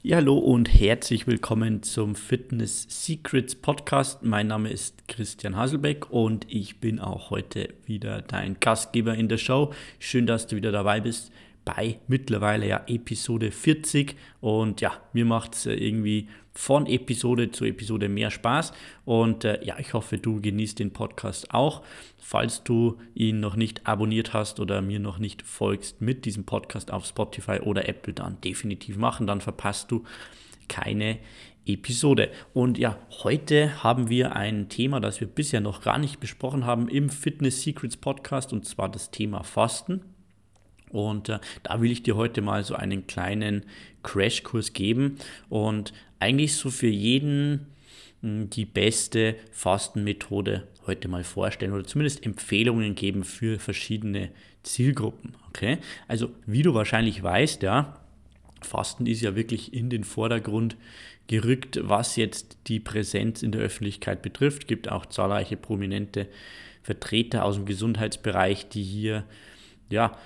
Ja, 0.00 0.18
hallo 0.18 0.38
und 0.38 0.72
herzlich 0.72 1.26
willkommen 1.26 1.82
zum 1.82 2.14
Fitness 2.14 2.86
Secrets 2.88 3.56
Podcast. 3.56 4.22
Mein 4.22 4.46
Name 4.46 4.70
ist 4.70 5.08
Christian 5.08 5.56
Haselbeck 5.56 6.08
und 6.12 6.46
ich 6.48 6.78
bin 6.78 7.00
auch 7.00 7.30
heute 7.30 7.74
wieder 7.84 8.22
dein 8.22 8.60
Gastgeber 8.60 9.16
in 9.16 9.28
der 9.28 9.38
Show. 9.38 9.72
Schön, 9.98 10.24
dass 10.28 10.46
du 10.46 10.54
wieder 10.54 10.70
dabei 10.70 11.00
bist 11.00 11.32
bei 11.68 12.00
mittlerweile 12.08 12.66
ja 12.66 12.82
Episode 12.86 13.50
40 13.50 14.16
und 14.40 14.80
ja, 14.80 14.92
mir 15.12 15.26
macht 15.26 15.54
es 15.54 15.66
irgendwie 15.66 16.28
von 16.50 16.86
Episode 16.86 17.50
zu 17.50 17.66
Episode 17.66 18.08
mehr 18.08 18.30
Spaß 18.30 18.72
und 19.04 19.44
äh, 19.44 19.62
ja, 19.62 19.78
ich 19.78 19.92
hoffe, 19.92 20.16
du 20.16 20.40
genießt 20.40 20.78
den 20.78 20.94
Podcast 20.94 21.52
auch. 21.52 21.82
Falls 22.16 22.64
du 22.64 22.96
ihn 23.14 23.40
noch 23.40 23.54
nicht 23.54 23.86
abonniert 23.86 24.32
hast 24.32 24.60
oder 24.60 24.80
mir 24.80 24.98
noch 24.98 25.18
nicht 25.18 25.42
folgst 25.42 26.00
mit 26.00 26.24
diesem 26.24 26.44
Podcast 26.44 26.90
auf 26.90 27.04
Spotify 27.04 27.60
oder 27.60 27.86
Apple, 27.86 28.14
dann 28.14 28.40
definitiv 28.40 28.96
machen, 28.96 29.26
dann 29.26 29.42
verpasst 29.42 29.90
du 29.90 30.04
keine 30.68 31.18
Episode. 31.66 32.30
Und 32.54 32.78
ja, 32.78 32.96
heute 33.22 33.84
haben 33.84 34.08
wir 34.08 34.34
ein 34.34 34.70
Thema, 34.70 35.00
das 35.00 35.20
wir 35.20 35.28
bisher 35.28 35.60
noch 35.60 35.82
gar 35.82 35.98
nicht 35.98 36.18
besprochen 36.18 36.64
haben 36.64 36.88
im 36.88 37.10
Fitness 37.10 37.62
Secrets 37.62 37.98
Podcast 37.98 38.54
und 38.54 38.64
zwar 38.64 38.88
das 38.88 39.10
Thema 39.10 39.42
Fasten. 39.42 40.00
Und 40.90 41.28
äh, 41.28 41.38
da 41.62 41.80
will 41.80 41.90
ich 41.90 42.02
dir 42.02 42.16
heute 42.16 42.42
mal 42.42 42.64
so 42.64 42.74
einen 42.74 43.06
kleinen 43.06 43.64
Crashkurs 44.02 44.72
geben 44.72 45.16
und 45.48 45.92
eigentlich 46.18 46.54
so 46.54 46.70
für 46.70 46.88
jeden 46.88 47.66
hm, 48.22 48.50
die 48.50 48.64
beste 48.64 49.36
Fastenmethode 49.52 50.66
heute 50.86 51.08
mal 51.08 51.24
vorstellen 51.24 51.72
oder 51.72 51.84
zumindest 51.84 52.24
Empfehlungen 52.24 52.94
geben 52.94 53.24
für 53.24 53.58
verschiedene 53.58 54.30
Zielgruppen. 54.62 55.34
Okay? 55.48 55.78
Also 56.08 56.30
wie 56.46 56.62
du 56.62 56.74
wahrscheinlich 56.74 57.22
weißt, 57.22 57.62
ja, 57.62 58.00
Fasten 58.60 59.06
ist 59.06 59.20
ja 59.20 59.36
wirklich 59.36 59.72
in 59.72 59.90
den 59.90 60.04
Vordergrund 60.04 60.76
gerückt, 61.28 61.78
was 61.82 62.16
jetzt 62.16 62.56
die 62.66 62.80
Präsenz 62.80 63.42
in 63.42 63.52
der 63.52 63.60
Öffentlichkeit 63.60 64.22
betrifft. 64.22 64.62
Es 64.62 64.66
gibt 64.66 64.90
auch 64.90 65.06
zahlreiche 65.06 65.56
prominente 65.56 66.26
Vertreter 66.82 67.44
aus 67.44 67.56
dem 67.56 67.66
Gesundheitsbereich, 67.66 68.68
die 68.68 68.82
hier 68.82 69.24
ja 69.90 70.16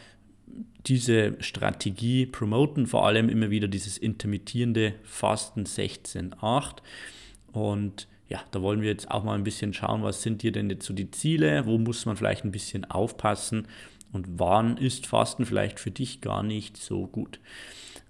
diese 0.86 1.36
Strategie 1.40 2.26
promoten, 2.26 2.86
vor 2.86 3.06
allem 3.06 3.28
immer 3.28 3.50
wieder 3.50 3.68
dieses 3.68 3.98
intermittierende 3.98 4.94
Fasten 5.04 5.64
16-8. 5.64 6.78
Und 7.52 8.08
ja, 8.28 8.40
da 8.50 8.62
wollen 8.62 8.80
wir 8.80 8.88
jetzt 8.88 9.10
auch 9.10 9.24
mal 9.24 9.34
ein 9.34 9.44
bisschen 9.44 9.74
schauen, 9.74 10.02
was 10.02 10.22
sind 10.22 10.42
hier 10.42 10.52
denn 10.52 10.70
jetzt 10.70 10.86
so 10.86 10.94
die 10.94 11.10
Ziele, 11.10 11.66
wo 11.66 11.78
muss 11.78 12.06
man 12.06 12.16
vielleicht 12.16 12.44
ein 12.44 12.52
bisschen 12.52 12.84
aufpassen 12.90 13.68
und 14.12 14.26
wann 14.38 14.76
ist 14.76 15.06
Fasten 15.06 15.46
vielleicht 15.46 15.78
für 15.78 15.90
dich 15.90 16.20
gar 16.20 16.42
nicht 16.42 16.76
so 16.76 17.06
gut. 17.06 17.40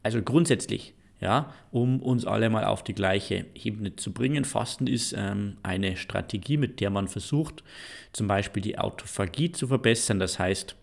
Also 0.03 0.23
grundsätzlich, 0.23 0.95
ja, 1.21 1.53
um 1.71 2.01
uns 2.01 2.25
alle 2.25 2.51
mal 2.51 2.65
auf 2.65 2.83
die 2.83 2.95
gleiche 2.95 3.47
Ebene 3.55 3.97
zu 3.97 4.13
bringen. 4.13 4.45
Fasten 4.45 4.87
ist 4.87 5.15
ähm, 5.17 5.57
eine 5.63 5.97
Strategie, 5.97 6.57
mit 6.57 6.81
der 6.81 6.91
man 6.91 7.09
versucht, 7.09 7.63
zum 8.13 8.27
Beispiel 8.27 8.63
die 8.63 8.79
Autophagie 8.79 9.53
zu 9.53 9.69
verbessern. 9.69 10.19
Das 10.19 10.39
heißt, 10.39 10.77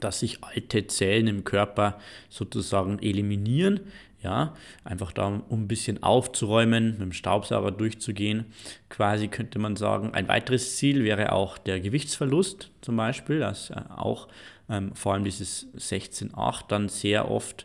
dass 0.00 0.20
sich 0.20 0.42
alte 0.44 0.86
Zellen 0.86 1.26
im 1.26 1.44
Körper 1.44 1.98
sozusagen 2.28 2.98
eliminieren. 3.00 3.80
Ja, 4.20 4.54
einfach 4.82 5.12
da, 5.12 5.42
um 5.48 5.62
ein 5.62 5.68
bisschen 5.68 6.02
aufzuräumen, 6.02 6.92
mit 6.92 7.00
dem 7.00 7.12
Staubsauger 7.12 7.70
durchzugehen. 7.70 8.46
Quasi 8.88 9.28
könnte 9.28 9.60
man 9.60 9.76
sagen, 9.76 10.12
ein 10.12 10.26
weiteres 10.26 10.76
Ziel 10.76 11.04
wäre 11.04 11.30
auch 11.30 11.56
der 11.56 11.78
Gewichtsverlust 11.78 12.72
zum 12.80 12.96
Beispiel, 12.96 13.38
das 13.38 13.70
äh, 13.70 13.80
auch 13.94 14.26
ähm, 14.68 14.92
vor 14.94 15.14
allem 15.14 15.22
dieses 15.22 15.68
16.8 15.76 16.64
dann 16.66 16.88
sehr 16.88 17.30
oft 17.30 17.64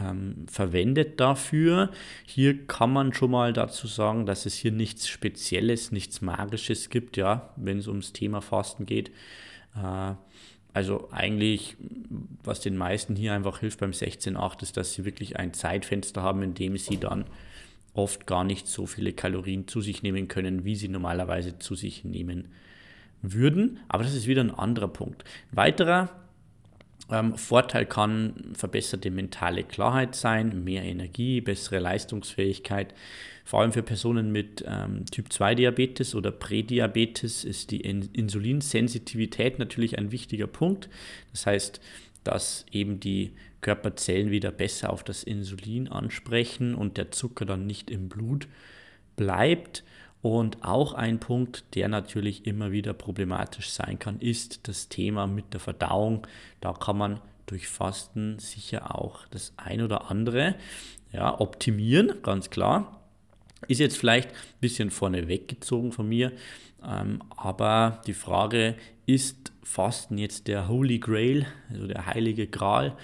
ähm, 0.00 0.46
verwendet 0.48 1.20
dafür. 1.20 1.90
Hier 2.24 2.66
kann 2.66 2.92
man 2.92 3.12
schon 3.12 3.30
mal 3.30 3.52
dazu 3.52 3.86
sagen, 3.86 4.26
dass 4.26 4.46
es 4.46 4.54
hier 4.54 4.72
nichts 4.72 5.08
Spezielles, 5.08 5.92
nichts 5.92 6.20
Magisches 6.20 6.90
gibt, 6.90 7.16
ja, 7.16 7.50
wenn 7.56 7.78
es 7.78 7.88
ums 7.88 8.12
Thema 8.12 8.40
Fasten 8.40 8.86
geht. 8.86 9.10
Äh, 9.76 10.14
also 10.74 11.08
eigentlich, 11.12 11.76
was 12.42 12.60
den 12.60 12.76
meisten 12.76 13.14
hier 13.14 13.32
einfach 13.32 13.60
hilft 13.60 13.78
beim 13.78 13.92
16.8, 13.92 14.62
ist, 14.62 14.76
dass 14.76 14.92
sie 14.92 15.04
wirklich 15.04 15.38
ein 15.38 15.54
Zeitfenster 15.54 16.20
haben, 16.20 16.42
in 16.42 16.54
dem 16.54 16.76
sie 16.76 16.98
dann 16.98 17.24
oft 17.94 18.26
gar 18.26 18.42
nicht 18.42 18.66
so 18.66 18.84
viele 18.84 19.12
Kalorien 19.12 19.68
zu 19.68 19.80
sich 19.80 20.02
nehmen 20.02 20.26
können, 20.26 20.64
wie 20.64 20.74
sie 20.74 20.88
normalerweise 20.88 21.60
zu 21.60 21.76
sich 21.76 22.04
nehmen 22.04 22.48
würden. 23.22 23.78
Aber 23.86 24.02
das 24.02 24.14
ist 24.14 24.26
wieder 24.26 24.42
ein 24.42 24.50
anderer 24.50 24.88
Punkt. 24.88 25.24
weiterer 25.52 26.10
ähm, 27.10 27.36
Vorteil 27.36 27.86
kann 27.86 28.34
verbesserte 28.54 29.10
mentale 29.12 29.62
Klarheit 29.62 30.16
sein, 30.16 30.64
mehr 30.64 30.82
Energie, 30.82 31.40
bessere 31.40 31.78
Leistungsfähigkeit. 31.78 32.94
Vor 33.44 33.60
allem 33.60 33.72
für 33.72 33.82
Personen 33.82 34.32
mit 34.32 34.64
ähm, 34.66 35.04
Typ-2-Diabetes 35.06 36.14
oder 36.14 36.32
Prädiabetes 36.32 37.44
ist 37.44 37.70
die 37.70 37.80
In 37.80 38.08
Insulinsensitivität 38.12 39.58
natürlich 39.58 39.98
ein 39.98 40.10
wichtiger 40.12 40.46
Punkt. 40.46 40.88
Das 41.30 41.46
heißt, 41.46 41.80
dass 42.24 42.64
eben 42.72 43.00
die 43.00 43.32
Körperzellen 43.60 44.30
wieder 44.30 44.50
besser 44.50 44.90
auf 44.90 45.04
das 45.04 45.22
Insulin 45.22 45.88
ansprechen 45.88 46.74
und 46.74 46.96
der 46.96 47.10
Zucker 47.10 47.44
dann 47.44 47.66
nicht 47.66 47.90
im 47.90 48.08
Blut 48.08 48.48
bleibt. 49.16 49.84
Und 50.22 50.64
auch 50.64 50.94
ein 50.94 51.20
Punkt, 51.20 51.64
der 51.74 51.88
natürlich 51.88 52.46
immer 52.46 52.72
wieder 52.72 52.94
problematisch 52.94 53.68
sein 53.68 53.98
kann, 53.98 54.20
ist 54.20 54.68
das 54.68 54.88
Thema 54.88 55.26
mit 55.26 55.52
der 55.52 55.60
Verdauung. 55.60 56.26
Da 56.62 56.72
kann 56.72 56.96
man 56.96 57.20
durch 57.44 57.68
Fasten 57.68 58.38
sicher 58.38 58.98
auch 58.98 59.26
das 59.28 59.52
ein 59.58 59.82
oder 59.82 60.10
andere 60.10 60.54
ja, 61.12 61.38
optimieren, 61.38 62.22
ganz 62.22 62.48
klar. 62.48 63.03
Ist 63.68 63.80
jetzt 63.80 63.96
vielleicht 63.96 64.30
ein 64.30 64.60
bisschen 64.60 64.90
vorne 64.90 65.28
weggezogen 65.28 65.92
von 65.92 66.08
mir, 66.08 66.32
ähm, 66.86 67.22
aber 67.30 68.02
die 68.06 68.14
Frage, 68.14 68.74
ist 69.06 69.52
Fasten 69.62 70.18
jetzt 70.18 70.48
der 70.48 70.68
Holy 70.68 70.98
Grail, 70.98 71.46
also 71.70 71.86
der 71.86 72.06
heilige 72.06 72.46
Gral? 72.46 72.96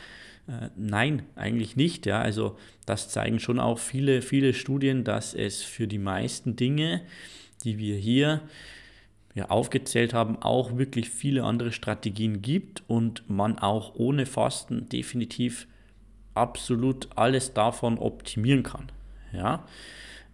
Äh, 0.46 0.68
nein, 0.76 1.22
eigentlich 1.36 1.76
nicht. 1.76 2.06
Ja. 2.06 2.20
Also 2.20 2.56
das 2.86 3.08
zeigen 3.08 3.38
schon 3.38 3.60
auch 3.60 3.78
viele, 3.78 4.22
viele 4.22 4.54
Studien, 4.54 5.04
dass 5.04 5.34
es 5.34 5.62
für 5.62 5.86
die 5.86 5.98
meisten 5.98 6.56
Dinge, 6.56 7.02
die 7.64 7.78
wir 7.78 7.96
hier 7.96 8.42
ja, 9.34 9.48
aufgezählt 9.48 10.12
haben, 10.12 10.40
auch 10.42 10.76
wirklich 10.76 11.10
viele 11.10 11.44
andere 11.44 11.72
Strategien 11.72 12.42
gibt 12.42 12.82
und 12.88 13.28
man 13.28 13.58
auch 13.58 13.94
ohne 13.94 14.26
Fasten 14.26 14.88
definitiv 14.88 15.66
absolut 16.34 17.08
alles 17.16 17.54
davon 17.54 17.98
optimieren 17.98 18.62
kann. 18.62 18.90
Ja. 19.32 19.64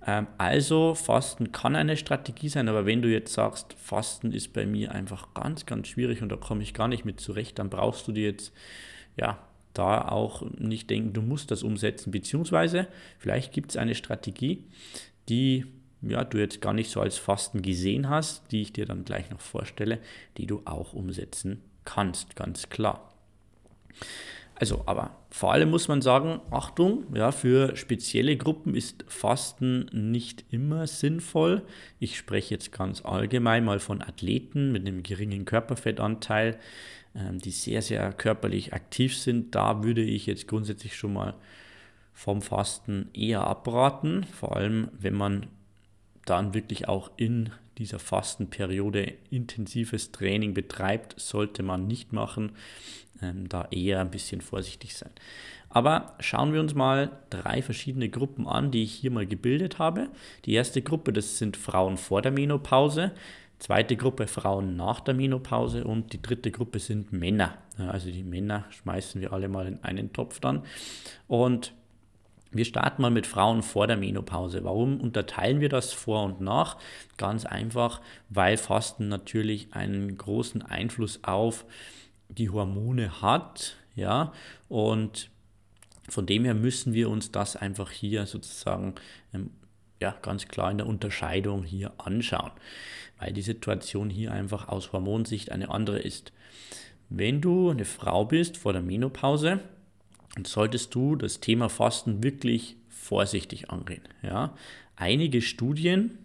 Ähm, 0.06 0.27
also 0.39 0.94
Fasten 0.94 1.53
kann 1.53 1.77
eine 1.77 1.97
Strategie 1.97 2.49
sein, 2.49 2.69
aber 2.69 2.87
wenn 2.87 3.03
du 3.03 3.09
jetzt 3.11 3.33
sagst, 3.33 3.75
Fasten 3.75 4.33
ist 4.33 4.53
bei 4.53 4.65
mir 4.65 4.93
einfach 4.93 5.34
ganz, 5.34 5.67
ganz 5.67 5.89
schwierig 5.89 6.22
und 6.22 6.31
da 6.31 6.37
komme 6.37 6.62
ich 6.62 6.75
gar 6.75 6.89
nicht 6.89 7.05
mit 7.05 7.21
zurecht, 7.21 7.59
dann 7.59 7.71
brauchst 7.71 8.06
du 8.09 8.12
dir 8.12 8.25
jetzt 8.25 8.53
ja 9.16 9.39
da 9.75 10.09
auch 10.09 10.43
nicht 10.59 10.89
denken, 10.89 11.12
du 11.12 11.21
musst 11.21 11.50
das 11.50 11.62
umsetzen, 11.62 12.11
beziehungsweise 12.11 12.87
vielleicht 13.19 13.53
gibt 13.53 13.72
es 13.72 13.77
eine 13.77 13.95
Strategie, 13.95 14.65
die 15.28 15.66
ja, 16.03 16.25
du 16.25 16.39
jetzt 16.39 16.61
gar 16.61 16.72
nicht 16.72 16.91
so 16.91 17.00
als 17.00 17.19
Fasten 17.19 17.62
gesehen 17.62 18.09
hast, 18.09 18.53
die 18.53 18.62
ich 18.62 18.72
dir 18.72 18.87
dann 18.87 19.05
gleich 19.05 19.31
noch 19.31 19.41
vorstelle, 19.41 19.99
die 20.39 20.47
du 20.47 20.62
auch 20.65 20.93
umsetzen 20.93 21.62
kannst, 21.84 22.37
ganz 22.37 22.69
klar. 22.69 23.12
Also, 24.59 24.84
aber 24.87 25.11
vor 25.31 25.53
allem 25.53 25.71
muss 25.71 25.87
man 25.87 26.00
sagen, 26.00 26.41
Achtung, 26.50 27.05
ja, 27.15 27.31
für 27.31 27.77
spezielle 27.77 28.39
Gruppen 28.39 28.75
ist 28.75 29.05
Fasten 29.06 29.87
nicht 29.93 30.47
immer 30.50 30.87
sinnvoll. 30.87 31.62
Ich 32.00 32.17
spreche 32.17 32.55
jetzt 32.55 32.72
ganz 32.72 33.05
allgemein 33.05 33.66
mal 33.66 33.81
von 33.81 34.00
Athleten 34.00 34.72
mit 34.72 34.87
einem 34.87 35.03
geringen 35.03 35.45
Körperfettanteil, 35.45 36.59
ähm, 37.15 37.39
die 37.39 37.50
sehr, 37.50 37.83
sehr 37.83 38.11
körperlich 38.15 38.72
aktiv 38.72 39.15
sind. 39.15 39.55
Da 39.55 39.84
würde 39.84 40.03
ich 40.03 40.25
jetzt 40.25 40.49
grundsätzlich 40.49 40.97
schon 40.97 41.12
mal 41.12 41.34
vom 42.15 42.41
Fasten 42.41 43.11
eher 43.12 43.47
abraten, 43.47 44.25
vor 44.25 44.57
allem 44.57 44.89
wenn 44.98 45.15
man 45.15 45.48
dann 46.25 46.54
wirklich 46.54 46.89
auch 46.89 47.10
in 47.19 47.51
dieser 47.78 47.99
Fastenperiode 47.99 49.15
intensives 49.31 50.13
Training 50.13 50.55
betreibt, 50.55 51.15
sollte 51.21 51.63
man 51.63 51.87
nicht 51.87 52.13
machen, 52.13 52.53
ähm, 53.23 53.49
da 53.49 53.69
eher 53.71 54.01
ein 54.01 54.11
bisschen 54.11 54.41
vorsichtig 54.41 54.97
sein. 54.97 55.11
Aber 55.69 56.15
schauen 56.21 56.53
wir 56.53 56.61
uns 56.61 56.75
mal 56.75 57.11
drei 57.28 57.61
verschiedene 57.61 58.09
Gruppen 58.09 58.47
an, 58.47 58.71
die 58.71 58.83
ich 58.83 58.95
hier 58.95 59.11
mal 59.11 59.27
gebildet 59.27 59.78
habe. 59.78 60.09
Die 60.45 60.55
erste 60.55 60.81
Gruppe, 60.81 61.13
das 61.13 61.39
sind 61.39 61.57
Frauen 61.57 61.97
vor 61.99 62.23
der 62.23 62.33
Menopause. 62.33 63.13
Zweite 63.59 63.97
Gruppe 63.97 64.27
Frauen 64.27 64.77
nach 64.77 65.01
der 65.01 65.15
Menopause 65.15 65.84
und 65.84 66.13
die 66.13 66.21
dritte 66.21 66.51
Gruppe 66.51 66.78
sind 66.78 67.13
Männer. 67.13 67.59
Also 67.78 68.11
die 68.11 68.23
Männer 68.23 68.65
schmeißen 68.71 69.21
wir 69.21 69.33
alle 69.33 69.49
mal 69.49 69.67
in 69.67 69.83
einen 69.83 70.13
Topf 70.13 70.41
dann. 70.41 70.63
Und 71.27 71.73
wir 72.56 72.64
starten 72.64 73.03
mal 73.03 73.10
mit 73.10 73.26
Frauen 73.26 73.62
vor 73.62 73.86
der 73.86 73.97
Menopause. 73.97 74.64
Warum 74.64 75.00
unterteilen 75.00 75.60
wir 75.60 75.68
das 75.68 75.92
vor 75.92 76.24
und 76.24 76.41
nach? 76.41 76.76
Ganz 77.16 77.44
einfach, 77.47 78.00
weil 78.28 78.56
Fasten 78.56 79.08
natürlich 79.08 79.72
einen 79.72 80.16
großen 80.16 80.62
Einfluss 80.62 81.20
auf 81.22 81.64
die 82.28 82.50
Hormone 82.50 83.22
hat, 83.22 83.76
ja, 83.94 84.32
und 84.68 85.30
Von 86.08 86.26
dem 86.26 86.44
her 86.44 86.54
müssen 86.54 86.94
wir 86.94 87.10
uns 87.10 87.32
das 87.32 87.56
einfach 87.56 87.91
hier 87.91 88.26
sozusagen 88.26 88.94
ähm, 89.34 89.50
ja, 90.00 90.14
ganz 90.22 90.47
klar 90.48 90.70
in 90.70 90.78
der 90.78 90.86
Unterscheidung 90.86 91.64
hier 91.64 91.92
anschauen, 91.98 92.53
weil 93.18 93.32
die 93.32 93.42
Situation 93.42 94.10
hier 94.10 94.32
einfach 94.32 94.68
aus 94.68 94.92
Hormonsicht 94.92 95.50
eine 95.50 95.70
andere 95.70 95.98
ist. 95.98 96.32
Wenn 97.08 97.41
du 97.41 97.70
eine 97.70 97.84
Frau 97.84 98.24
bist 98.24 98.56
vor 98.56 98.72
der 98.72 98.82
Menopause, 98.82 99.60
solltest 100.44 100.94
du 100.94 101.16
das 101.16 101.41
Thema 101.41 101.68
Fasten 101.68 102.22
wirklich 102.22 102.77
vorsichtig 102.88 103.71
angehen. 103.71 104.03
Ja? 104.22 104.54
Einige 104.97 105.42
Studien, 105.42 106.18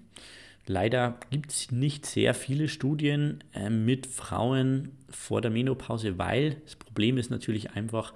leider 0.66 1.20
gibt 1.30 1.52
es 1.52 1.72
nicht 1.72 2.06
sehr 2.06 2.34
viele 2.34 2.68
Studien 2.68 3.44
äh, 3.54 3.70
mit 3.70 4.08
Frauen 4.08 4.92
vor 5.10 5.42
der 5.42 5.52
Menopause, 5.52 6.18
weil 6.18 6.56
das 6.66 6.76
Problem 6.76 7.18
ist 7.18 7.30
natürlich 7.30 7.72
einfach, 7.72 8.14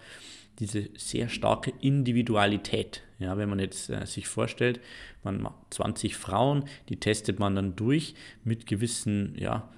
diese 0.60 0.90
sehr 0.96 1.30
starke 1.30 1.74
Individualität. 1.82 3.02
Ja, 3.20 3.38
wenn 3.38 3.50
man 3.50 3.60
jetzt 3.60 3.90
äh, 3.90 4.06
sich 4.06 4.28
vorstellt, 4.28 4.80
man 5.24 5.42
macht 5.42 5.74
20 5.74 6.16
Frauen, 6.16 6.66
die 6.90 6.98
testet 6.98 7.40
man 7.40 7.56
dann 7.56 7.76
durch 7.76 8.16
mit 8.44 8.68
gewissen, 8.68 9.36
ja, 9.38 9.70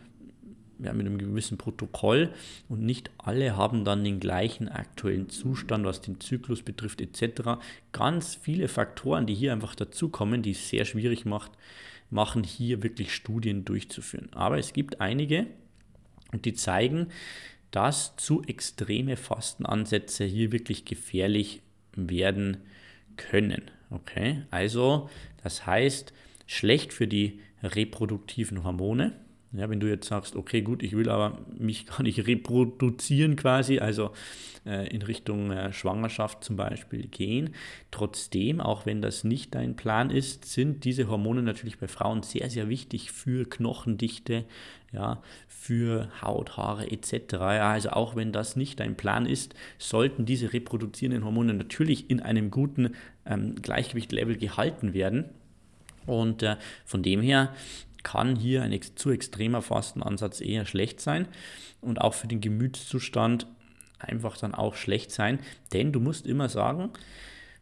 ja, 0.79 0.93
mit 0.93 1.05
einem 1.05 1.17
gewissen 1.17 1.57
Protokoll 1.57 2.31
und 2.69 2.81
nicht 2.81 3.11
alle 3.17 3.55
haben 3.55 3.85
dann 3.85 4.03
den 4.03 4.19
gleichen 4.19 4.69
aktuellen 4.69 5.29
Zustand, 5.29 5.85
was 5.85 6.01
den 6.01 6.19
Zyklus 6.19 6.61
betrifft 6.61 7.01
etc. 7.01 7.59
Ganz 7.91 8.35
viele 8.35 8.67
Faktoren, 8.67 9.25
die 9.25 9.35
hier 9.35 9.53
einfach 9.53 9.75
dazukommen, 9.75 10.41
die 10.41 10.51
es 10.51 10.69
sehr 10.69 10.85
schwierig 10.85 11.25
macht, 11.25 11.51
machen 12.09 12.43
hier 12.43 12.83
wirklich 12.83 13.13
Studien 13.13 13.65
durchzuführen. 13.65 14.29
Aber 14.33 14.57
es 14.57 14.73
gibt 14.73 15.01
einige 15.01 15.47
und 16.31 16.45
die 16.45 16.53
zeigen, 16.53 17.07
dass 17.71 18.15
zu 18.15 18.43
extreme 18.43 19.17
Fastenansätze 19.17 20.23
hier 20.23 20.51
wirklich 20.51 20.85
gefährlich 20.85 21.61
werden 21.95 22.57
können. 23.17 23.63
Okay, 23.89 24.43
also 24.51 25.09
das 25.43 25.65
heißt 25.65 26.13
schlecht 26.45 26.93
für 26.93 27.07
die 27.07 27.39
reproduktiven 27.63 28.63
Hormone. 28.63 29.13
Ja, 29.57 29.69
wenn 29.69 29.79
du 29.79 29.87
jetzt 29.87 30.07
sagst, 30.07 30.35
okay, 30.35 30.61
gut, 30.61 30.83
ich 30.83 30.95
will 30.95 31.09
aber 31.09 31.39
mich 31.57 31.87
gar 31.87 32.03
nicht 32.03 32.27
reproduzieren 32.27 33.35
quasi, 33.35 33.79
also 33.79 34.11
äh, 34.67 34.87
in 34.93 35.01
Richtung 35.01 35.49
äh, 35.51 35.73
Schwangerschaft 35.73 36.43
zum 36.43 36.57
Beispiel 36.57 37.07
gehen. 37.07 37.55
Trotzdem, 37.89 38.61
auch 38.61 38.85
wenn 38.85 39.01
das 39.01 39.23
nicht 39.23 39.55
dein 39.55 39.75
Plan 39.75 40.11
ist, 40.11 40.45
sind 40.45 40.83
diese 40.83 41.07
Hormone 41.07 41.41
natürlich 41.41 41.79
bei 41.79 41.87
Frauen 41.87 42.21
sehr, 42.21 42.49
sehr 42.51 42.69
wichtig 42.69 43.11
für 43.11 43.49
Knochendichte, 43.49 44.45
ja, 44.91 45.21
für 45.47 46.09
Haut, 46.21 46.55
Haare 46.55 46.91
etc. 46.91 47.33
Ja, 47.33 47.71
also 47.71 47.89
auch 47.89 48.15
wenn 48.15 48.31
das 48.31 48.55
nicht 48.55 48.79
dein 48.79 48.95
Plan 48.95 49.25
ist, 49.25 49.55
sollten 49.79 50.25
diese 50.25 50.53
reproduzierenden 50.53 51.25
Hormone 51.25 51.53
natürlich 51.53 52.09
in 52.09 52.19
einem 52.19 52.51
guten 52.51 52.93
ähm, 53.25 53.55
Gleichgewichtlevel 53.55 54.37
gehalten 54.37 54.93
werden. 54.93 55.25
Und 56.05 56.41
äh, 56.43 56.55
von 56.85 57.03
dem 57.03 57.21
her 57.21 57.53
kann 58.07 58.37
hier 58.37 58.63
ein 58.63 58.79
zu 58.95 59.09
extremer 59.09 59.61
Fastenansatz 59.61 60.39
eher 60.39 60.65
schlecht 60.65 61.01
sein 61.01 61.27
und 61.81 61.99
auch 61.99 62.13
für 62.13 62.27
den 62.27 62.39
Gemütszustand 62.39 63.47
einfach 63.99 64.37
dann 64.37 64.55
auch 64.55 64.75
schlecht 64.75 65.11
sein, 65.11 65.39
denn 65.73 65.91
du 65.91 65.99
musst 65.99 66.25
immer 66.25 66.47
sagen, 66.47 66.91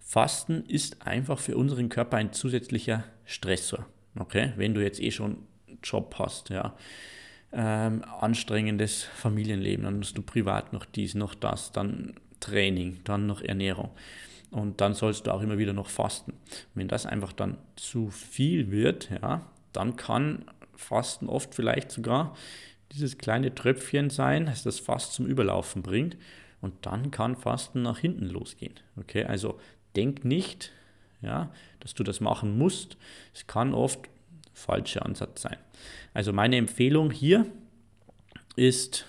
Fasten 0.01 0.63
ist 0.65 1.07
einfach 1.07 1.39
für 1.39 1.57
unseren 1.57 1.89
Körper 1.89 2.17
ein 2.17 2.31
zusätzlicher 2.31 3.05
Stressor. 3.25 3.87
Okay, 4.19 4.53
wenn 4.55 4.75
du 4.75 4.83
jetzt 4.83 5.01
eh 5.01 5.09
schon 5.09 5.37
einen 5.67 5.79
Job 5.81 6.13
hast, 6.19 6.49
ja, 6.49 6.75
ähm, 7.51 8.03
anstrengendes 8.19 9.01
Familienleben, 9.01 9.85
dann 9.85 9.97
musst 9.97 10.15
du 10.15 10.21
privat 10.21 10.73
noch 10.73 10.85
dies, 10.85 11.15
noch 11.15 11.33
das, 11.33 11.71
dann 11.71 12.13
Training, 12.39 12.99
dann 13.03 13.25
noch 13.25 13.41
Ernährung. 13.41 13.89
Und 14.51 14.79
dann 14.79 14.93
sollst 14.93 15.25
du 15.25 15.33
auch 15.33 15.41
immer 15.41 15.57
wieder 15.57 15.73
noch 15.73 15.89
fasten. 15.89 16.33
wenn 16.75 16.87
das 16.87 17.07
einfach 17.07 17.33
dann 17.33 17.57
zu 17.77 18.11
viel 18.11 18.69
wird, 18.69 19.09
ja, 19.09 19.41
dann 19.75 19.95
kann 19.95 20.45
Fasten 20.75 21.27
oft 21.27 21.55
vielleicht 21.55 21.91
sogar 21.91 22.35
dieses 22.91 23.17
kleine 23.17 23.53
Tröpfchen 23.53 24.09
sein, 24.09 24.45
das 24.45 24.63
das 24.63 24.79
Fast 24.79 25.13
zum 25.13 25.25
Überlaufen 25.25 25.81
bringt. 25.81 26.17
Und 26.61 26.85
dann 26.85 27.11
kann 27.11 27.35
Fasten 27.35 27.81
nach 27.81 27.99
hinten 27.99 28.25
losgehen. 28.25 28.73
Okay, 28.97 29.25
also 29.25 29.59
denk 29.95 30.25
nicht, 30.25 30.71
ja, 31.21 31.51
dass 31.79 31.93
du 31.93 32.03
das 32.03 32.21
machen 32.21 32.57
musst. 32.57 32.97
Es 33.33 33.47
kann 33.47 33.73
oft 33.73 33.99
falscher 34.53 35.05
Ansatz 35.05 35.41
sein. 35.41 35.57
Also 36.13 36.33
meine 36.33 36.57
Empfehlung 36.57 37.11
hier 37.11 37.45
ist 38.55 39.05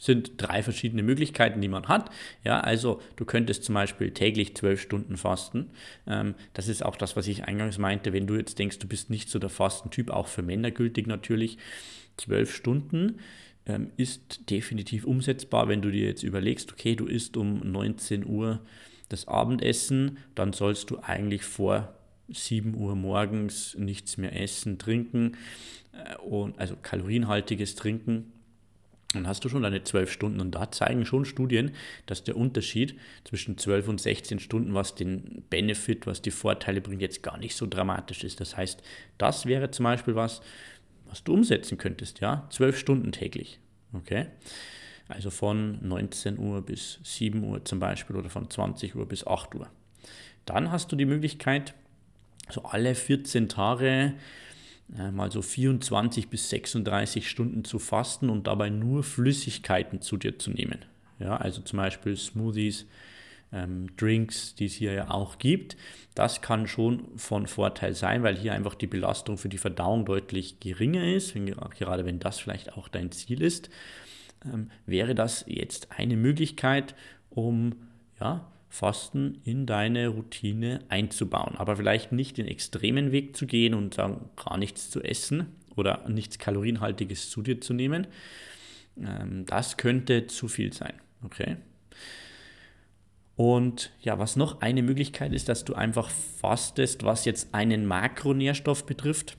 sind 0.00 0.32
drei 0.38 0.62
verschiedene 0.62 1.02
Möglichkeiten, 1.02 1.60
die 1.60 1.68
man 1.68 1.86
hat. 1.86 2.10
Ja, 2.42 2.60
also 2.60 3.00
du 3.16 3.26
könntest 3.26 3.64
zum 3.64 3.74
Beispiel 3.74 4.12
täglich 4.12 4.56
zwölf 4.56 4.80
Stunden 4.80 5.18
fasten. 5.18 5.70
Ähm, 6.06 6.34
das 6.54 6.68
ist 6.68 6.84
auch 6.84 6.96
das, 6.96 7.16
was 7.16 7.28
ich 7.28 7.44
eingangs 7.44 7.76
meinte. 7.76 8.14
Wenn 8.14 8.26
du 8.26 8.34
jetzt 8.34 8.58
denkst, 8.58 8.78
du 8.78 8.88
bist 8.88 9.10
nicht 9.10 9.28
so 9.28 9.38
der 9.38 9.50
Fastentyp, 9.50 10.10
auch 10.10 10.26
für 10.26 10.42
Männer 10.42 10.70
gültig 10.70 11.06
natürlich. 11.06 11.58
Zwölf 12.16 12.54
Stunden 12.54 13.18
ähm, 13.66 13.90
ist 13.98 14.48
definitiv 14.48 15.04
umsetzbar, 15.04 15.68
wenn 15.68 15.82
du 15.82 15.90
dir 15.90 16.06
jetzt 16.06 16.22
überlegst, 16.22 16.72
okay, 16.72 16.96
du 16.96 17.04
isst 17.06 17.36
um 17.36 17.60
19 17.60 18.26
Uhr 18.26 18.60
das 19.10 19.28
Abendessen, 19.28 20.16
dann 20.34 20.54
sollst 20.54 20.88
du 20.90 20.98
eigentlich 21.00 21.42
vor 21.42 21.94
7 22.28 22.74
Uhr 22.74 22.94
morgens 22.94 23.76
nichts 23.76 24.16
mehr 24.16 24.40
essen, 24.40 24.78
trinken, 24.78 25.36
äh, 25.92 26.16
und, 26.22 26.58
also 26.58 26.74
kalorienhaltiges 26.80 27.74
Trinken 27.74 28.32
dann 29.12 29.26
hast 29.26 29.44
du 29.44 29.48
schon 29.48 29.62
deine 29.62 29.82
12 29.82 30.12
Stunden. 30.12 30.40
Und 30.40 30.54
da 30.54 30.70
zeigen 30.70 31.04
schon 31.04 31.24
Studien, 31.24 31.72
dass 32.06 32.22
der 32.22 32.36
Unterschied 32.36 32.96
zwischen 33.24 33.58
12 33.58 33.88
und 33.88 34.00
16 34.00 34.38
Stunden, 34.38 34.74
was 34.74 34.94
den 34.94 35.42
Benefit, 35.50 36.06
was 36.06 36.22
die 36.22 36.30
Vorteile 36.30 36.80
bringt, 36.80 37.02
jetzt 37.02 37.22
gar 37.22 37.36
nicht 37.36 37.56
so 37.56 37.66
dramatisch 37.66 38.22
ist. 38.22 38.40
Das 38.40 38.56
heißt, 38.56 38.82
das 39.18 39.46
wäre 39.46 39.70
zum 39.70 39.84
Beispiel 39.84 40.14
was, 40.14 40.42
was 41.06 41.24
du 41.24 41.34
umsetzen 41.34 41.76
könntest, 41.76 42.20
ja, 42.20 42.46
12 42.50 42.78
Stunden 42.78 43.10
täglich. 43.10 43.58
Okay? 43.92 44.26
Also 45.08 45.30
von 45.30 45.78
19 45.86 46.38
Uhr 46.38 46.62
bis 46.62 47.00
7 47.02 47.42
Uhr 47.42 47.64
zum 47.64 47.80
Beispiel 47.80 48.14
oder 48.14 48.30
von 48.30 48.48
20 48.48 48.94
Uhr 48.94 49.08
bis 49.08 49.26
8 49.26 49.56
Uhr. 49.56 49.68
Dann 50.46 50.70
hast 50.70 50.92
du 50.92 50.96
die 50.96 51.04
Möglichkeit, 51.04 51.74
so 52.48 52.62
alle 52.62 52.94
14 52.94 53.48
Tage 53.48 54.14
mal 55.12 55.30
so 55.30 55.42
24 55.42 56.28
bis 56.28 56.50
36 56.50 57.28
Stunden 57.28 57.64
zu 57.64 57.78
fasten 57.78 58.28
und 58.28 58.46
dabei 58.46 58.70
nur 58.70 59.02
Flüssigkeiten 59.02 60.00
zu 60.00 60.16
dir 60.16 60.38
zu 60.38 60.50
nehmen. 60.50 60.84
Ja, 61.18 61.36
also 61.36 61.60
zum 61.62 61.76
Beispiel 61.76 62.16
Smoothies, 62.16 62.86
ähm, 63.52 63.94
Drinks, 63.96 64.54
die 64.54 64.66
es 64.66 64.74
hier 64.74 64.92
ja 64.92 65.10
auch 65.10 65.38
gibt. 65.38 65.76
Das 66.14 66.40
kann 66.40 66.66
schon 66.66 67.06
von 67.16 67.46
Vorteil 67.46 67.94
sein, 67.94 68.22
weil 68.22 68.36
hier 68.36 68.52
einfach 68.52 68.74
die 68.74 68.86
Belastung 68.86 69.38
für 69.38 69.48
die 69.48 69.58
Verdauung 69.58 70.04
deutlich 70.04 70.60
geringer 70.60 71.04
ist, 71.04 71.34
gerade 71.78 72.04
wenn 72.04 72.18
das 72.18 72.38
vielleicht 72.38 72.72
auch 72.76 72.88
dein 72.88 73.12
Ziel 73.12 73.42
ist. 73.42 73.70
Ähm, 74.44 74.70
wäre 74.86 75.14
das 75.14 75.44
jetzt 75.46 75.88
eine 75.96 76.16
Möglichkeit, 76.16 76.94
um 77.30 77.74
ja, 78.20 78.46
Fasten 78.70 79.40
in 79.44 79.66
deine 79.66 80.08
Routine 80.08 80.78
einzubauen. 80.88 81.56
Aber 81.56 81.76
vielleicht 81.76 82.12
nicht 82.12 82.38
den 82.38 82.46
extremen 82.46 83.10
Weg 83.10 83.36
zu 83.36 83.46
gehen 83.46 83.74
und 83.74 83.94
sagen, 83.94 84.30
gar 84.36 84.56
nichts 84.56 84.90
zu 84.90 85.02
essen 85.02 85.48
oder 85.74 86.08
nichts 86.08 86.38
Kalorienhaltiges 86.38 87.30
zu 87.30 87.42
dir 87.42 87.60
zu 87.60 87.74
nehmen. 87.74 88.06
Ähm, 88.96 89.44
das 89.44 89.76
könnte 89.76 90.28
zu 90.28 90.46
viel 90.46 90.72
sein. 90.72 90.94
Okay. 91.24 91.56
Und 93.34 93.90
ja, 94.02 94.18
was 94.18 94.36
noch 94.36 94.60
eine 94.60 94.82
Möglichkeit 94.82 95.32
ist, 95.32 95.48
dass 95.48 95.64
du 95.64 95.74
einfach 95.74 96.08
fastest, 96.08 97.04
was 97.04 97.24
jetzt 97.24 97.52
einen 97.54 97.86
Makronährstoff 97.86 98.86
betrifft. 98.86 99.36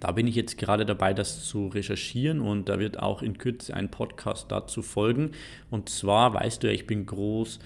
Da 0.00 0.12
bin 0.12 0.26
ich 0.26 0.34
jetzt 0.34 0.58
gerade 0.58 0.84
dabei, 0.84 1.14
das 1.14 1.46
zu 1.46 1.68
recherchieren 1.68 2.40
und 2.40 2.68
da 2.68 2.78
wird 2.78 2.98
auch 2.98 3.22
in 3.22 3.38
Kürze 3.38 3.74
ein 3.74 3.90
Podcast 3.90 4.52
dazu 4.52 4.82
folgen. 4.82 5.30
Und 5.70 5.88
zwar 5.88 6.34
weißt 6.34 6.62
du 6.62 6.66
ja, 6.66 6.74
ich 6.74 6.86
bin 6.86 7.06
groß 7.06 7.58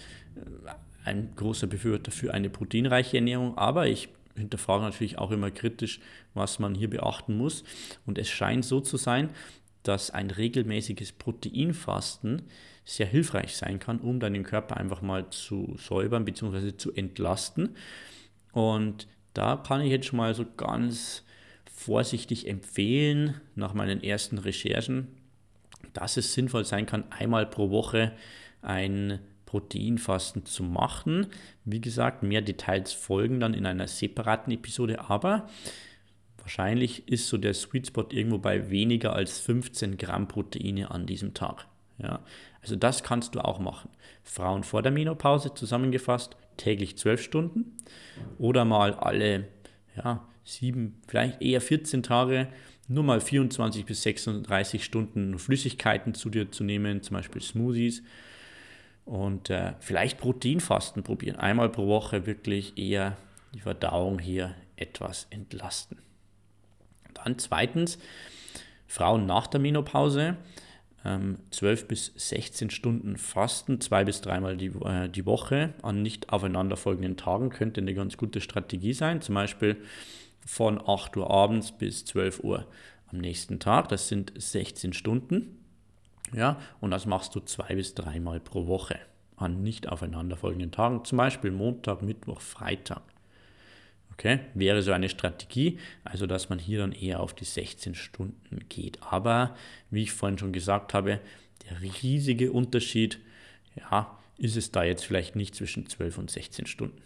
ein 1.05 1.33
großer 1.37 1.67
Befürworter 1.67 2.11
für 2.11 2.35
eine 2.35 2.51
proteinreiche 2.51 3.17
Ernährung, 3.17 3.57
aber 3.57 3.87
ich 3.87 4.09
hinterfrage 4.37 4.85
natürlich 4.85 5.19
auch 5.19 5.31
immer 5.31 5.51
kritisch, 5.51 6.01
was 6.35 6.59
man 6.59 6.75
hier 6.75 6.91
beachten 6.91 7.37
muss. 7.37 7.65
Und 8.07 8.19
es 8.19 8.29
scheint 8.29 8.65
so 8.65 8.81
zu 8.81 8.97
sein, 8.97 9.31
dass 9.83 10.11
ein 10.11 10.31
regelmäßiges 10.31 11.13
Proteinfasten 11.13 12.43
sehr 12.85 13.07
hilfreich 13.07 13.57
sein 13.57 13.79
kann, 13.79 14.01
um 14.01 14.21
deinen 14.21 14.43
Körper 14.43 14.77
einfach 14.77 15.03
mal 15.03 15.31
zu 15.31 15.77
säubern 15.79 16.25
bzw. 16.25 16.77
zu 16.77 16.93
entlasten. 16.93 17.77
Und 18.53 19.07
da 19.33 19.57
kann 19.57 19.81
ich 19.81 19.91
jetzt 19.91 20.07
schon 20.07 20.19
mal 20.19 20.35
so 20.35 20.45
ganz 20.57 21.25
vorsichtig 21.73 22.47
empfehlen, 22.47 23.41
nach 23.55 23.75
meinen 23.75 24.03
ersten 24.03 24.39
Recherchen, 24.39 25.09
dass 25.93 26.17
es 26.17 26.35
sinnvoll 26.35 26.65
sein 26.65 26.87
kann, 26.87 27.05
einmal 27.11 27.47
pro 27.47 27.71
Woche 27.71 28.13
ein 28.61 29.19
Proteinfasten 29.51 30.47
zu 30.47 30.63
machen. 30.63 31.27
Wie 31.65 31.81
gesagt, 31.81 32.23
mehr 32.23 32.41
Details 32.41 32.93
folgen 32.93 33.41
dann 33.41 33.53
in 33.53 33.67
einer 33.67 33.89
separaten 33.89 34.53
Episode, 34.53 35.01
aber 35.11 35.49
wahrscheinlich 36.39 37.09
ist 37.09 37.27
so 37.27 37.37
der 37.37 37.55
Sweet 37.55 37.89
Spot 37.89 38.07
irgendwo 38.11 38.39
bei 38.39 38.71
weniger 38.71 39.13
als 39.13 39.41
15 39.41 39.97
Gramm 39.97 40.29
Proteine 40.29 40.93
an 40.93 41.05
diesem 41.05 41.35
Tag. 41.35 41.67
Ja? 41.99 42.21
Also 42.63 42.77
das 42.77 43.03
kannst 43.03 43.35
du 43.35 43.41
auch 43.41 43.59
machen. 43.59 43.91
Frauen 44.23 44.63
vor 44.63 44.83
der 44.83 44.93
Menopause 44.93 45.53
zusammengefasst, 45.53 46.37
täglich 46.57 46.97
12 46.97 47.21
Stunden 47.21 47.77
oder 48.39 48.65
mal 48.65 48.95
alle 48.95 49.49
ja, 49.97 50.29
sieben, 50.45 51.03
vielleicht 51.09 51.43
eher 51.43 51.61
14 51.61 52.05
Tage 52.05 52.47
nur 52.87 53.03
mal 53.03 53.21
24 53.21 53.85
bis 53.85 54.03
36 54.03 54.85
Stunden 54.85 55.41
Flüssigkeiten 55.41 56.15
zu 56.15 56.31
dir 56.31 56.53
zu 56.53 56.63
nehmen, 56.63 57.03
zum 57.03 57.17
Beispiel 57.17 57.43
Smoothies. 57.43 58.05
Und 59.05 59.51
äh, 59.51 59.73
vielleicht 59.81 60.19
Proteinfasten 60.19 61.03
probieren. 61.03 61.37
Einmal 61.37 61.69
pro 61.69 61.87
Woche 61.87 62.27
wirklich 62.27 62.79
eher 62.79 63.17
die 63.55 63.61
Verdauung 63.61 64.19
hier 64.19 64.55
etwas 64.77 65.27
entlasten. 65.31 65.99
Dann 67.15 67.39
zweitens, 67.39 67.99
Frauen 68.87 69.27
nach 69.27 69.47
der 69.47 69.61
Menopause. 69.61 70.37
Ähm, 71.05 71.39
12 71.51 71.89
bis 71.89 72.13
16 72.17 72.71
Stunden 72.71 73.17
Fasten, 73.17 73.81
zwei 73.81 74.05
bis 74.05 74.21
dreimal 74.21 74.57
die, 74.57 74.67
äh, 74.85 75.09
die 75.09 75.25
Woche 75.25 75.73
an 75.83 76.03
nicht 76.03 76.31
aufeinanderfolgenden 76.31 77.17
Tagen 77.17 77.49
könnte 77.51 77.81
eine 77.81 77.95
ganz 77.95 78.17
gute 78.17 78.41
Strategie 78.41 78.93
sein. 78.93 79.23
Zum 79.23 79.35
Beispiel 79.35 79.77
von 80.45 80.81
8 80.85 81.17
Uhr 81.17 81.31
abends 81.31 81.73
bis 81.73 82.05
12 82.05 82.41
Uhr 82.41 82.67
am 83.11 83.19
nächsten 83.19 83.61
Tag. 83.61 83.89
Das 83.89 84.09
sind 84.09 84.33
16 84.37 84.93
Stunden. 84.93 85.60
Ja, 86.33 86.61
und 86.81 86.91
das 86.91 87.07
machst 87.07 87.35
du 87.35 87.41
zwei 87.41 87.75
bis 87.75 87.95
dreimal 87.95 88.41
pro 88.41 88.67
Woche 88.67 88.99
an 89.37 89.63
nicht 89.63 89.89
aufeinanderfolgenden 89.89 90.71
Tagen, 90.71 91.05
zum 91.05 91.19
Beispiel 91.19 91.51
Montag, 91.51 92.03
Mittwoch, 92.03 92.41
Freitag. 92.41 93.03
Okay, 94.13 94.41
wäre 94.53 94.83
so 94.83 94.93
eine 94.93 95.09
Strategie, 95.09 95.79
also 96.05 96.27
dass 96.27 96.51
man 96.51 96.59
hier 96.59 96.81
dann 96.81 96.93
eher 96.93 97.21
auf 97.21 97.33
die 97.33 97.47
16 97.47 97.95
Stunden 97.95 98.61
geht. 98.69 99.03
Aber 99.03 99.57
wie 99.91 100.03
ich 100.03 100.13
vorhin 100.13 100.37
schon 100.37 100.53
gesagt 100.53 100.93
habe, 100.93 101.21
der 101.69 101.81
riesige 101.81 102.53
Unterschied, 102.53 103.19
ja, 103.77 104.19
ist 104.37 104.57
es 104.57 104.73
da 104.73 104.85
jetzt 104.85 105.05
vielleicht 105.05 105.37
nicht 105.37 105.55
zwischen 105.55 105.87
12 105.87 106.19
und 106.19 106.31
16 106.31 106.67
Stunden. 106.67 107.01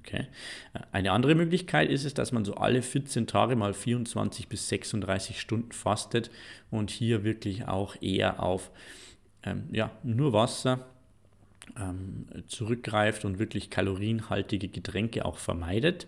Okay. 0.00 0.26
Eine 0.92 1.12
andere 1.12 1.34
Möglichkeit 1.34 1.90
ist 1.90 2.04
es, 2.04 2.14
dass 2.14 2.32
man 2.32 2.44
so 2.44 2.54
alle 2.54 2.82
14 2.82 3.26
Tage 3.26 3.54
mal 3.54 3.74
24 3.74 4.48
bis 4.48 4.68
36 4.68 5.38
Stunden 5.38 5.72
fastet 5.72 6.30
und 6.70 6.90
hier 6.90 7.22
wirklich 7.22 7.68
auch 7.68 8.00
eher 8.00 8.42
auf 8.42 8.70
ähm, 9.42 9.68
ja, 9.72 9.90
nur 10.02 10.32
Wasser 10.32 10.86
ähm, 11.78 12.26
zurückgreift 12.46 13.24
und 13.24 13.38
wirklich 13.38 13.70
kalorienhaltige 13.70 14.68
Getränke 14.68 15.24
auch 15.24 15.36
vermeidet. 15.36 16.06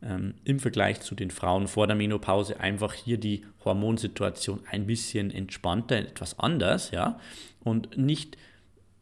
Ähm, 0.00 0.34
Im 0.44 0.60
Vergleich 0.60 1.00
zu 1.00 1.14
den 1.16 1.32
Frauen 1.32 1.66
vor 1.66 1.88
der 1.88 1.96
Menopause 1.96 2.60
einfach 2.60 2.94
hier 2.94 3.18
die 3.18 3.44
Hormonsituation 3.64 4.60
ein 4.70 4.86
bisschen 4.86 5.32
entspannter, 5.32 5.96
etwas 5.96 6.38
anders, 6.38 6.92
ja, 6.92 7.18
und 7.64 7.98
nicht 7.98 8.38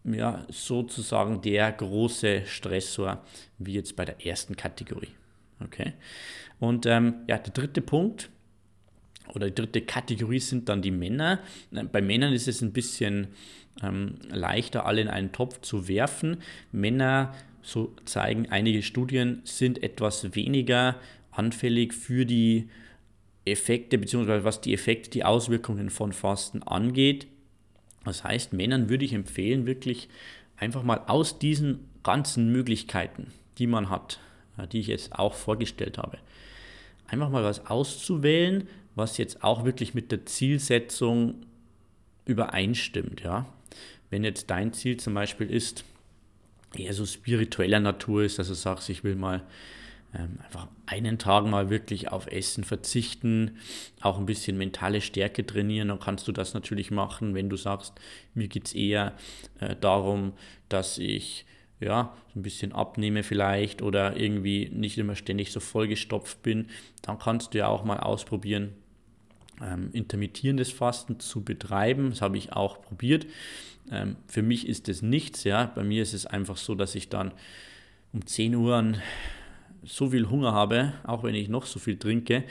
ja, 0.06 0.44
sozusagen 0.48 1.42
der 1.42 1.72
große 1.72 2.42
Stressor 2.46 3.24
wie 3.58 3.74
jetzt 3.74 3.96
bei 3.96 4.04
der 4.04 4.24
ersten 4.24 4.56
Kategorie. 4.56 5.10
Okay. 5.62 5.94
Und 6.58 6.86
ähm, 6.86 7.14
ja, 7.26 7.38
der 7.38 7.52
dritte 7.52 7.80
Punkt 7.80 8.30
oder 9.34 9.46
die 9.46 9.54
dritte 9.54 9.82
Kategorie 9.82 10.38
sind 10.38 10.68
dann 10.68 10.82
die 10.82 10.90
Männer. 10.90 11.40
Bei 11.92 12.00
Männern 12.00 12.32
ist 12.32 12.48
es 12.48 12.62
ein 12.62 12.72
bisschen 12.72 13.28
ähm, 13.82 14.16
leichter, 14.30 14.86
alle 14.86 15.00
in 15.00 15.08
einen 15.08 15.32
Topf 15.32 15.60
zu 15.60 15.88
werfen. 15.88 16.38
Männer, 16.72 17.34
so 17.62 17.94
zeigen 18.04 18.48
einige 18.50 18.82
Studien, 18.82 19.40
sind 19.44 19.82
etwas 19.82 20.34
weniger 20.34 20.96
anfällig 21.32 21.92
für 21.92 22.24
die 22.24 22.68
Effekte, 23.44 23.98
beziehungsweise 23.98 24.44
was 24.44 24.60
die 24.60 24.74
Effekte, 24.74 25.10
die 25.10 25.24
Auswirkungen 25.24 25.90
von 25.90 26.12
Fasten 26.12 26.62
angeht. 26.62 27.26
Das 28.06 28.24
heißt, 28.24 28.52
Männern 28.52 28.88
würde 28.88 29.04
ich 29.04 29.12
empfehlen, 29.12 29.66
wirklich 29.66 30.08
einfach 30.56 30.82
mal 30.82 31.02
aus 31.06 31.38
diesen 31.38 31.80
ganzen 32.02 32.50
Möglichkeiten, 32.50 33.32
die 33.58 33.66
man 33.66 33.90
hat, 33.90 34.20
die 34.72 34.80
ich 34.80 34.86
jetzt 34.86 35.12
auch 35.12 35.34
vorgestellt 35.34 35.98
habe, 35.98 36.18
einfach 37.08 37.28
mal 37.28 37.44
was 37.44 37.66
auszuwählen, 37.66 38.68
was 38.94 39.18
jetzt 39.18 39.44
auch 39.44 39.64
wirklich 39.64 39.94
mit 39.94 40.10
der 40.10 40.24
Zielsetzung 40.24 41.34
übereinstimmt. 42.24 43.20
Ja? 43.20 43.46
Wenn 44.08 44.24
jetzt 44.24 44.50
dein 44.50 44.72
Ziel 44.72 44.96
zum 44.96 45.14
Beispiel 45.14 45.50
ist, 45.50 45.84
eher 46.74 46.94
so 46.94 47.06
spiritueller 47.06 47.80
Natur 47.80 48.22
ist, 48.22 48.38
dass 48.38 48.48
du 48.48 48.54
sagst, 48.54 48.88
ich 48.88 49.04
will 49.04 49.14
mal 49.14 49.42
einfach 50.44 50.68
einen 50.86 51.18
Tag 51.18 51.46
mal 51.46 51.70
wirklich 51.70 52.10
auf 52.10 52.26
Essen 52.26 52.64
verzichten, 52.64 53.58
auch 54.00 54.18
ein 54.18 54.26
bisschen 54.26 54.56
mentale 54.56 55.00
Stärke 55.00 55.46
trainieren, 55.46 55.88
dann 55.88 56.00
kannst 56.00 56.26
du 56.28 56.32
das 56.32 56.54
natürlich 56.54 56.90
machen, 56.90 57.34
wenn 57.34 57.48
du 57.48 57.56
sagst, 57.56 57.94
mir 58.34 58.48
geht 58.48 58.66
es 58.66 58.74
eher 58.74 59.14
äh, 59.60 59.76
darum, 59.76 60.32
dass 60.68 60.98
ich 60.98 61.46
ja, 61.80 62.14
ein 62.34 62.42
bisschen 62.42 62.72
abnehme 62.72 63.22
vielleicht 63.22 63.82
oder 63.82 64.16
irgendwie 64.16 64.70
nicht 64.72 64.96
immer 64.98 65.14
ständig 65.14 65.52
so 65.52 65.60
vollgestopft 65.60 66.42
bin, 66.42 66.68
dann 67.02 67.18
kannst 67.18 67.52
du 67.52 67.58
ja 67.58 67.68
auch 67.68 67.84
mal 67.84 68.00
ausprobieren, 68.00 68.72
ähm, 69.62 69.90
intermittierendes 69.92 70.72
Fasten 70.72 71.20
zu 71.20 71.42
betreiben. 71.42 72.10
Das 72.10 72.22
habe 72.22 72.38
ich 72.38 72.52
auch 72.52 72.80
probiert. 72.82 73.26
Ähm, 73.90 74.16
für 74.26 74.42
mich 74.42 74.66
ist 74.68 74.88
es 74.88 75.02
nichts, 75.02 75.44
ja. 75.44 75.70
Bei 75.74 75.82
mir 75.82 76.02
ist 76.02 76.14
es 76.14 76.26
einfach 76.26 76.56
so, 76.56 76.74
dass 76.74 76.94
ich 76.94 77.08
dann 77.08 77.32
um 78.12 78.26
10 78.26 78.54
Uhr 78.54 78.94
so 79.84 80.10
viel 80.10 80.28
Hunger 80.28 80.52
habe, 80.52 80.94
auch 81.04 81.22
wenn 81.22 81.34
ich 81.34 81.48
noch 81.48 81.66
so 81.66 81.78
viel 81.78 81.98
trinke, 81.98 82.44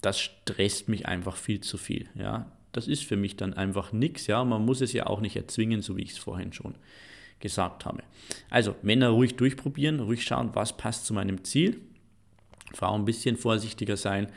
das 0.00 0.20
stresst 0.20 0.88
mich 0.88 1.06
einfach 1.06 1.36
viel 1.36 1.60
zu 1.60 1.78
viel. 1.78 2.08
Ja, 2.14 2.52
das 2.72 2.88
ist 2.88 3.04
für 3.04 3.16
mich 3.16 3.36
dann 3.36 3.54
einfach 3.54 3.92
nichts. 3.92 4.26
Ja, 4.26 4.44
man 4.44 4.64
muss 4.64 4.80
es 4.80 4.92
ja 4.92 5.06
auch 5.06 5.20
nicht 5.20 5.36
erzwingen, 5.36 5.82
so 5.82 5.96
wie 5.96 6.02
ich 6.02 6.12
es 6.12 6.18
vorhin 6.18 6.52
schon 6.52 6.74
gesagt 7.40 7.84
habe. 7.84 8.02
Also 8.50 8.74
Männer 8.82 9.10
ruhig 9.10 9.36
durchprobieren, 9.36 10.00
ruhig 10.00 10.24
schauen, 10.24 10.50
was 10.54 10.76
passt 10.76 11.06
zu 11.06 11.14
meinem 11.14 11.44
Ziel. 11.44 11.80
Frauen 12.72 13.02
ein 13.02 13.04
bisschen 13.04 13.36
vorsichtiger 13.36 13.96
sein, 13.96 14.28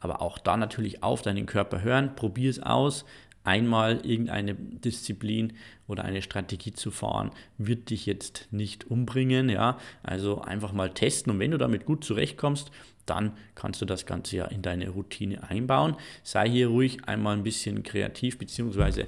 aber 0.00 0.22
auch 0.22 0.38
da 0.38 0.56
natürlich 0.56 1.02
auf 1.02 1.22
deinen 1.22 1.46
Körper 1.46 1.82
hören, 1.82 2.14
probier 2.14 2.50
es 2.50 2.60
aus, 2.60 3.04
einmal 3.48 4.04
irgendeine 4.04 4.54
Disziplin 4.54 5.54
oder 5.86 6.04
eine 6.04 6.20
Strategie 6.20 6.74
zu 6.74 6.90
fahren, 6.90 7.30
wird 7.56 7.88
dich 7.88 8.04
jetzt 8.04 8.46
nicht 8.50 8.90
umbringen. 8.90 9.48
Ja? 9.48 9.78
Also 10.02 10.42
einfach 10.42 10.72
mal 10.72 10.90
testen 10.90 11.32
und 11.32 11.38
wenn 11.38 11.52
du 11.52 11.58
damit 11.58 11.86
gut 11.86 12.04
zurechtkommst, 12.04 12.70
dann 13.06 13.32
kannst 13.54 13.80
du 13.80 13.86
das 13.86 14.04
Ganze 14.04 14.36
ja 14.36 14.44
in 14.44 14.60
deine 14.60 14.90
Routine 14.90 15.48
einbauen. 15.48 15.96
Sei 16.22 16.46
hier 16.50 16.68
ruhig 16.68 17.06
einmal 17.06 17.38
ein 17.38 17.42
bisschen 17.42 17.82
kreativ, 17.82 18.36
beziehungsweise 18.36 19.06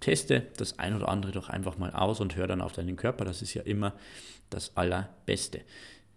teste 0.00 0.48
das 0.56 0.80
ein 0.80 0.96
oder 0.96 1.08
andere 1.08 1.30
doch 1.30 1.48
einfach 1.48 1.78
mal 1.78 1.92
aus 1.92 2.18
und 2.18 2.34
hör 2.34 2.48
dann 2.48 2.60
auf 2.60 2.72
deinen 2.72 2.96
Körper. 2.96 3.24
Das 3.24 3.40
ist 3.40 3.54
ja 3.54 3.62
immer 3.62 3.92
das 4.50 4.76
Allerbeste. 4.76 5.60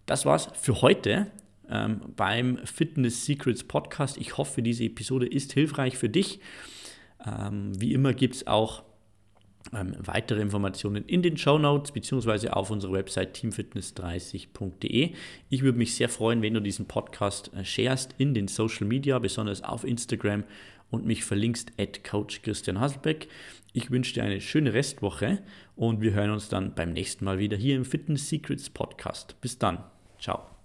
Das 0.07 0.25
war's 0.25 0.49
für 0.59 0.81
heute 0.81 1.27
ähm, 1.69 2.01
beim 2.15 2.57
Fitness 2.65 3.25
Secrets 3.25 3.63
Podcast. 3.63 4.17
Ich 4.17 4.37
hoffe, 4.39 4.63
diese 4.63 4.85
Episode 4.85 5.27
ist 5.27 5.53
hilfreich 5.53 5.99
für 5.99 6.09
dich. 6.09 6.39
Ähm, 7.25 7.79
wie 7.79 7.93
immer 7.93 8.13
gibt 8.13 8.35
es 8.35 8.47
auch 8.47 8.83
ähm, 9.73 9.95
weitere 9.99 10.41
Informationen 10.41 11.05
in 11.05 11.21
den 11.21 11.37
Show 11.37 11.57
Notes 11.57 11.91
beziehungsweise 11.91 12.55
auf 12.55 12.71
unserer 12.71 12.93
Website 12.93 13.37
teamfitness30.de. 13.37 15.13
Ich 15.49 15.61
würde 15.61 15.77
mich 15.77 15.95
sehr 15.95 16.09
freuen, 16.09 16.41
wenn 16.41 16.53
du 16.53 16.61
diesen 16.61 16.85
Podcast 16.85 17.51
äh, 17.53 17.65
sharest 17.65 18.15
in 18.17 18.33
den 18.33 18.47
Social 18.47 18.87
Media, 18.87 19.19
besonders 19.19 19.63
auf 19.63 19.83
Instagram 19.83 20.43
und 20.89 21.05
mich 21.05 21.23
verlinkst 21.23 21.73
at 21.77 22.03
Coach 22.03 22.41
Christian 22.41 22.79
Hasselbeck. 22.79 23.27
Ich 23.73 23.91
wünsche 23.91 24.13
dir 24.13 24.23
eine 24.23 24.41
schöne 24.41 24.73
Restwoche 24.73 25.39
und 25.75 26.01
wir 26.01 26.13
hören 26.13 26.31
uns 26.31 26.49
dann 26.49 26.73
beim 26.73 26.91
nächsten 26.93 27.25
Mal 27.25 27.37
wieder 27.37 27.57
hier 27.57 27.75
im 27.75 27.85
Fitness 27.85 28.29
Secrets 28.29 28.69
Podcast. 28.69 29.39
Bis 29.41 29.59
dann. 29.59 29.83
Ciao. 30.19 30.58